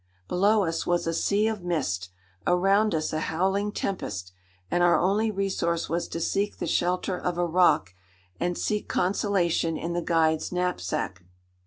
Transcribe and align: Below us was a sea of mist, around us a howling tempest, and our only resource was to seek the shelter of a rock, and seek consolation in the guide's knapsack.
Below 0.27 0.63
us 0.63 0.87
was 0.87 1.05
a 1.05 1.13
sea 1.13 1.45
of 1.47 1.61
mist, 1.63 2.09
around 2.47 2.95
us 2.95 3.13
a 3.13 3.19
howling 3.19 3.71
tempest, 3.71 4.31
and 4.71 4.81
our 4.81 4.97
only 4.99 5.29
resource 5.29 5.89
was 5.89 6.07
to 6.07 6.19
seek 6.19 6.57
the 6.57 6.65
shelter 6.65 7.19
of 7.19 7.37
a 7.37 7.45
rock, 7.45 7.93
and 8.39 8.57
seek 8.57 8.87
consolation 8.87 9.77
in 9.77 9.93
the 9.93 10.01
guide's 10.01 10.51
knapsack. 10.51 11.21